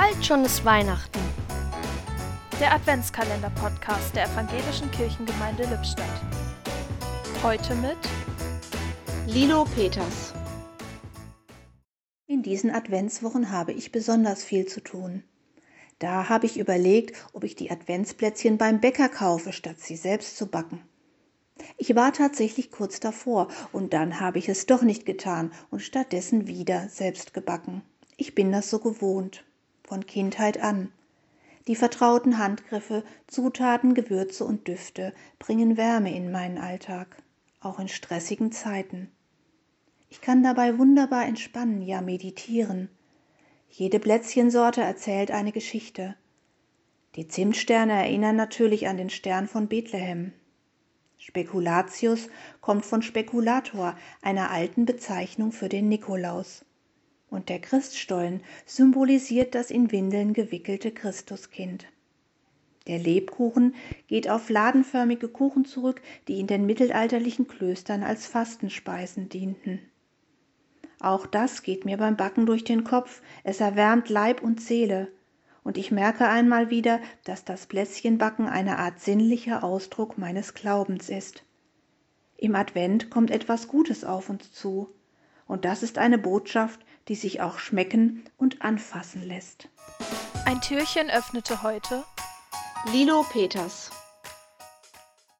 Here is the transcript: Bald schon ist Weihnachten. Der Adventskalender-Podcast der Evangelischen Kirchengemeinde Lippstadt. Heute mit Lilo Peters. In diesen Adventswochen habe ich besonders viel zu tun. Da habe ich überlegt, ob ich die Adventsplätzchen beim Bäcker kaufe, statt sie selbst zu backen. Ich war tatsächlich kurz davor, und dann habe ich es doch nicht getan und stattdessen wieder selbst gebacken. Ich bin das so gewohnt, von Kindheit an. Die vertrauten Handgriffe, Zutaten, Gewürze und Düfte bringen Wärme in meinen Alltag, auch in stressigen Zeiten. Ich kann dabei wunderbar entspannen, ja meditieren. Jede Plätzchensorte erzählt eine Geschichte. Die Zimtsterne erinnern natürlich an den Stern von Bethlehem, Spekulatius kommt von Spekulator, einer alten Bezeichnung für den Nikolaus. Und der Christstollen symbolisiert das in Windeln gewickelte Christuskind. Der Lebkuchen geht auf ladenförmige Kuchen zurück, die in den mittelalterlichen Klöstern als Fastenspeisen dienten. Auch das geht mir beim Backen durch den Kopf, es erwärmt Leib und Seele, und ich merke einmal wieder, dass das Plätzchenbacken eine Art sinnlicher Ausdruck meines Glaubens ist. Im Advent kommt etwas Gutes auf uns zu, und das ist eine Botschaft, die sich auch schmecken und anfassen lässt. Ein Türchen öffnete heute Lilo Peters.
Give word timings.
Bald 0.00 0.24
schon 0.24 0.44
ist 0.44 0.64
Weihnachten. 0.64 1.18
Der 2.60 2.72
Adventskalender-Podcast 2.72 4.14
der 4.14 4.26
Evangelischen 4.26 4.88
Kirchengemeinde 4.92 5.64
Lippstadt. 5.64 6.06
Heute 7.42 7.74
mit 7.74 7.96
Lilo 9.26 9.64
Peters. 9.64 10.34
In 12.28 12.44
diesen 12.44 12.70
Adventswochen 12.70 13.50
habe 13.50 13.72
ich 13.72 13.90
besonders 13.90 14.44
viel 14.44 14.66
zu 14.66 14.80
tun. 14.80 15.24
Da 15.98 16.28
habe 16.28 16.46
ich 16.46 16.60
überlegt, 16.60 17.16
ob 17.32 17.42
ich 17.42 17.56
die 17.56 17.72
Adventsplätzchen 17.72 18.56
beim 18.56 18.80
Bäcker 18.80 19.08
kaufe, 19.08 19.52
statt 19.52 19.80
sie 19.80 19.96
selbst 19.96 20.36
zu 20.36 20.46
backen. 20.46 20.80
Ich 21.76 21.96
war 21.96 22.12
tatsächlich 22.12 22.70
kurz 22.70 23.00
davor, 23.00 23.48
und 23.72 23.92
dann 23.94 24.20
habe 24.20 24.38
ich 24.38 24.48
es 24.48 24.66
doch 24.66 24.82
nicht 24.82 25.06
getan 25.06 25.50
und 25.72 25.82
stattdessen 25.82 26.46
wieder 26.46 26.88
selbst 26.88 27.34
gebacken. 27.34 27.82
Ich 28.16 28.36
bin 28.36 28.52
das 28.52 28.70
so 28.70 28.78
gewohnt, 28.78 29.42
von 29.88 30.06
Kindheit 30.06 30.62
an. 30.62 30.92
Die 31.66 31.74
vertrauten 31.74 32.38
Handgriffe, 32.38 33.02
Zutaten, 33.26 33.94
Gewürze 33.94 34.44
und 34.44 34.68
Düfte 34.68 35.12
bringen 35.38 35.76
Wärme 35.76 36.14
in 36.14 36.30
meinen 36.30 36.58
Alltag, 36.58 37.16
auch 37.60 37.78
in 37.78 37.88
stressigen 37.88 38.52
Zeiten. 38.52 39.10
Ich 40.10 40.20
kann 40.20 40.42
dabei 40.42 40.78
wunderbar 40.78 41.26
entspannen, 41.26 41.82
ja 41.82 42.00
meditieren. 42.00 42.88
Jede 43.70 43.98
Plätzchensorte 43.98 44.82
erzählt 44.82 45.30
eine 45.30 45.52
Geschichte. 45.52 46.14
Die 47.16 47.26
Zimtsterne 47.26 47.94
erinnern 47.94 48.36
natürlich 48.36 48.88
an 48.88 48.96
den 48.96 49.10
Stern 49.10 49.48
von 49.48 49.68
Bethlehem, 49.68 50.32
Spekulatius 51.28 52.28
kommt 52.60 52.86
von 52.86 53.02
Spekulator, 53.02 53.98
einer 54.22 54.50
alten 54.50 54.86
Bezeichnung 54.86 55.52
für 55.52 55.68
den 55.68 55.88
Nikolaus. 55.88 56.64
Und 57.30 57.48
der 57.48 57.58
Christstollen 57.60 58.40
symbolisiert 58.64 59.54
das 59.54 59.70
in 59.70 59.92
Windeln 59.92 60.32
gewickelte 60.32 60.90
Christuskind. 60.90 61.86
Der 62.86 62.98
Lebkuchen 62.98 63.74
geht 64.06 64.30
auf 64.30 64.48
ladenförmige 64.48 65.28
Kuchen 65.28 65.66
zurück, 65.66 66.00
die 66.26 66.40
in 66.40 66.46
den 66.46 66.64
mittelalterlichen 66.64 67.46
Klöstern 67.46 68.02
als 68.02 68.26
Fastenspeisen 68.26 69.28
dienten. 69.28 69.80
Auch 71.00 71.26
das 71.26 71.62
geht 71.62 71.84
mir 71.84 71.98
beim 71.98 72.16
Backen 72.16 72.46
durch 72.46 72.64
den 72.64 72.84
Kopf, 72.84 73.22
es 73.44 73.60
erwärmt 73.60 74.08
Leib 74.08 74.42
und 74.42 74.60
Seele, 74.60 75.08
und 75.62 75.76
ich 75.76 75.90
merke 75.90 76.26
einmal 76.26 76.70
wieder, 76.70 76.98
dass 77.24 77.44
das 77.44 77.66
Plätzchenbacken 77.66 78.48
eine 78.48 78.78
Art 78.78 79.00
sinnlicher 79.00 79.62
Ausdruck 79.62 80.16
meines 80.16 80.54
Glaubens 80.54 81.10
ist. 81.10 81.44
Im 82.38 82.54
Advent 82.54 83.10
kommt 83.10 83.30
etwas 83.30 83.68
Gutes 83.68 84.02
auf 84.02 84.30
uns 84.30 84.50
zu, 84.50 84.88
und 85.46 85.66
das 85.66 85.82
ist 85.82 85.98
eine 85.98 86.18
Botschaft, 86.18 86.80
die 87.08 87.14
sich 87.14 87.40
auch 87.40 87.58
schmecken 87.58 88.24
und 88.36 88.62
anfassen 88.62 89.22
lässt. 89.22 89.68
Ein 90.44 90.60
Türchen 90.60 91.10
öffnete 91.10 91.62
heute 91.62 92.04
Lilo 92.92 93.24
Peters. 93.32 93.90